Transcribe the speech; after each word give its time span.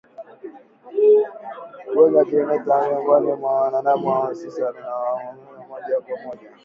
ugonjwa 1.87 2.19
wa 2.19 2.23
kimeta 2.25 2.87
miongoni 2.87 3.33
mwa 3.33 3.61
wanadamu 3.61 4.11
huhusishwa 4.11 4.71
na 4.71 4.71
mgusano 4.71 5.55
wa 5.59 5.65
moja 5.67 6.01
kwa 6.01 6.17
moja 6.21 6.49